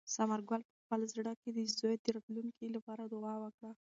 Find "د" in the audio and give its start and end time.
1.53-1.59, 2.03-2.05